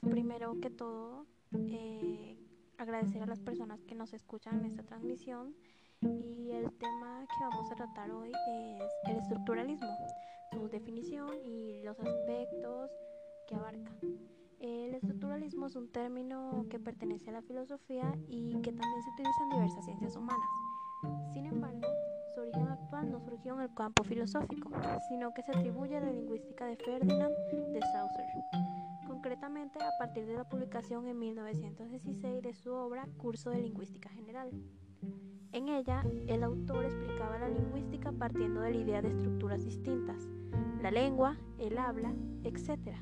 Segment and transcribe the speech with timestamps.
[0.00, 2.36] primero que todo, eh,
[2.78, 5.54] agradecer a las personas que nos escuchan en esta transmisión
[6.00, 9.96] y el tema que vamos a tratar hoy es el estructuralismo,
[10.52, 12.90] su definición y los aspectos
[13.48, 13.92] que abarca.
[14.60, 19.42] El estructuralismo es un término que pertenece a la filosofía y que también se utiliza
[19.44, 20.48] en diversas ciencias humanas.
[21.32, 21.86] Sin embargo,
[22.34, 24.70] su origen actual no surgió en el campo filosófico,
[25.08, 27.34] sino que se atribuye a la lingüística de Ferdinand
[27.72, 28.26] de Saussure,
[29.08, 34.50] concretamente a partir de la publicación en 1916 de su obra Curso de Lingüística General.
[35.50, 40.28] En ella, el autor explicaba la lingüística partiendo de la idea de estructuras distintas,
[40.82, 42.96] la lengua, el habla, etc.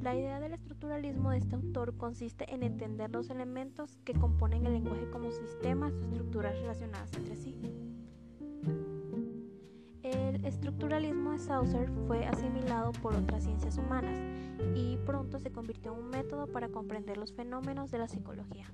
[0.00, 4.74] La idea del estructuralismo de este autor consiste en entender los elementos que componen el
[4.74, 7.87] lenguaje como sistemas o estructuras relacionadas entre sí.
[10.48, 14.18] Estructuralismo de Saussure fue asimilado por otras ciencias humanas
[14.74, 18.64] y pronto se convirtió en un método para comprender los fenómenos de la psicología,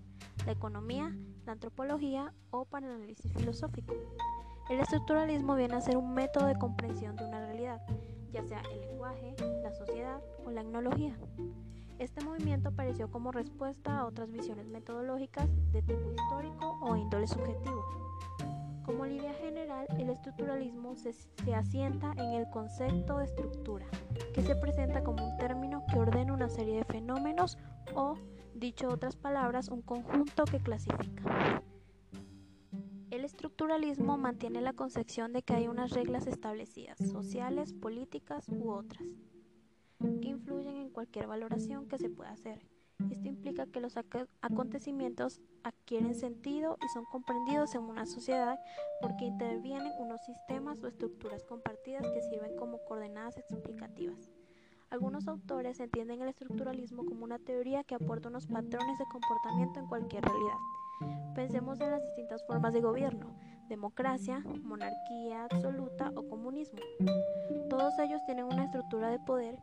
[0.46, 1.12] la economía,
[1.44, 3.92] la antropología o para el análisis filosófico.
[4.70, 7.82] El estructuralismo viene a ser un método de comprensión de una realidad,
[8.30, 9.34] ya sea el lenguaje,
[9.64, 11.18] la sociedad o la etnología.
[11.98, 18.03] Este movimiento apareció como respuesta a otras visiones metodológicas de tipo histórico o índole subjetivo.
[18.84, 23.86] Como idea general, el estructuralismo se, se, asienta en el concepto de estructura,
[24.34, 27.56] que se presenta como un término que ordena una serie de fenómenos
[27.94, 28.18] o,
[28.54, 31.62] dicho otras palabras, un conjunto que clasifica.
[33.10, 39.08] El estructuralismo mantiene la concepción de que hay unas reglas establecidas, sociales, políticas u otras,
[40.20, 42.73] que influyen en cualquier valoración que se pueda hacer.
[43.10, 43.96] Esto implica que los
[44.40, 48.58] acontecimientos adquieren sentido y son comprendidos en una sociedad
[49.00, 54.30] porque intervienen unos sistemas o estructuras compartidas que sirven como coordenadas explicativas.
[54.90, 59.86] Algunos autores entienden el estructuralismo como una teoría que aporta unos patrones de comportamiento en
[59.86, 60.58] cualquier realidad
[61.34, 63.34] Pensemos en las distintas formas de gobierno,
[63.68, 66.78] democracia, monarquía absoluta o comunismo.
[67.68, 69.58] Todos ellos tienen una estructura de poder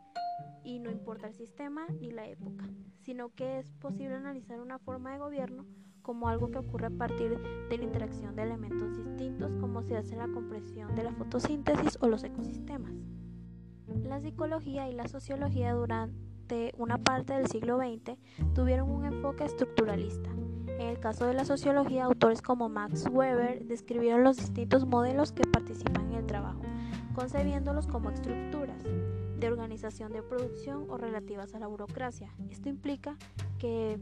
[0.64, 2.68] y no importa el sistema ni la época,
[3.04, 5.66] sino que es posible analizar una forma de gobierno
[6.02, 10.16] como algo que ocurre a partir de la interacción de elementos distintos como se hace
[10.16, 12.92] la compresión de la fotosíntesis o los ecosistemas.
[14.04, 18.18] La psicología y la sociología durante una parte del siglo XX
[18.54, 20.30] tuvieron un enfoque estructuralista
[20.82, 25.44] en el caso de la sociología, autores como Max Weber describieron los distintos modelos que
[25.44, 26.60] participan en el trabajo,
[27.14, 28.82] concebiéndolos como estructuras
[29.42, 32.32] de organización de producción o relativas a la burocracia.
[32.48, 33.16] Esto implica
[33.58, 33.98] que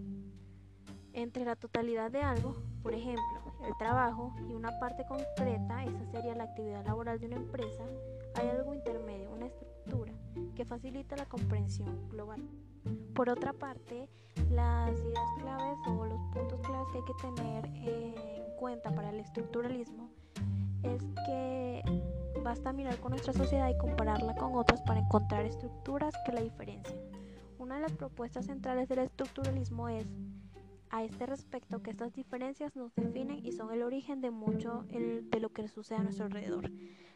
[1.15, 6.35] entre la totalidad de algo, por ejemplo, el trabajo y una parte concreta, esa sería
[6.35, 7.83] la actividad laboral de una empresa,
[8.35, 10.13] hay algo intermedio, una estructura
[10.55, 12.43] que facilita la comprensión global.
[13.15, 14.11] Por otra parte,
[14.51, 19.21] las ideas claves o los puntos claves que hay que tener en cuenta para el
[19.21, 20.11] estructuralismo
[20.83, 21.83] es que
[22.43, 27.01] basta mirar con nuestra sociedad y compararla con otras para encontrar estructuras que la diferencien.
[27.59, 30.07] Una de las propuestas centrales del estructuralismo es
[30.91, 35.41] a este respecto que estas diferencias nos definen y son el origen de mucho de
[35.41, 36.71] lo que sucede a nuestro alrededor.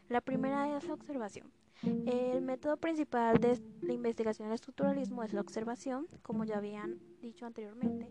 [0.07, 1.51] La primera es la observación.
[1.83, 7.45] El método principal de la investigación del estructuralismo es la observación, como ya habían dicho
[7.45, 8.09] anteriormente.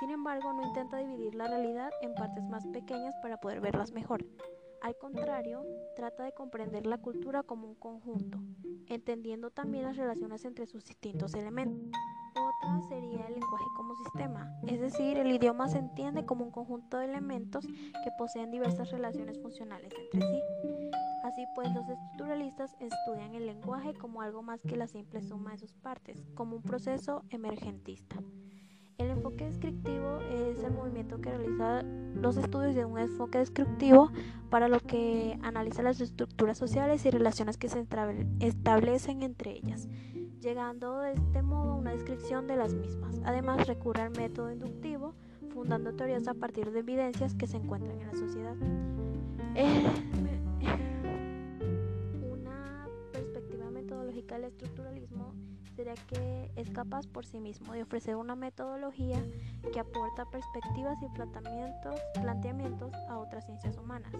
[0.00, 4.24] Sin embargo, no intenta dividir la realidad en partes más pequeñas para poder verlas mejor.
[4.80, 5.64] Al contrario,
[5.94, 8.38] trata de comprender la cultura como un conjunto,
[8.88, 11.90] entendiendo también las relaciones entre sus distintos elementos.
[12.36, 16.98] Otra sería el lenguaje como sistema, es decir, el idioma se entiende como un conjunto
[16.98, 20.42] de elementos que poseen diversas relaciones funcionales entre sí.
[21.24, 25.58] Así pues, los estructuralistas estudian el lenguaje como algo más que la simple suma de
[25.58, 28.16] sus partes, como un proceso emergentista.
[28.98, 31.82] El enfoque descriptivo es el movimiento que realiza
[32.14, 34.10] los estudios de un enfoque descriptivo
[34.48, 37.84] para lo que analiza las estructuras sociales y relaciones que se
[38.40, 39.88] establecen entre ellas,
[40.40, 43.20] llegando de este modo a una descripción de las mismas.
[43.24, 45.14] Además, recurre al método inductivo,
[45.52, 48.56] fundando teorías a partir de evidencias que se encuentran en la sociedad.
[54.36, 55.25] el estructuralismo
[55.76, 59.22] sería que es capaz por sí mismo de ofrecer una metodología
[59.72, 64.10] que aporta perspectivas y planteamientos, planteamientos a otras ciencias humanas.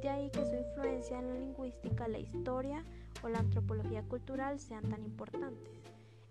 [0.00, 2.82] De ahí que su influencia en la lingüística, la historia
[3.22, 5.70] o la antropología cultural sean tan importantes.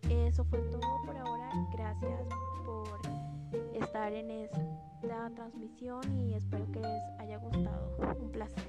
[0.10, 1.52] Eso fue todo por ahora.
[1.72, 2.22] Gracias
[2.66, 3.00] por
[3.74, 7.98] estar en esta transmisión y espero que les haya gustado.
[8.20, 8.64] Un placer.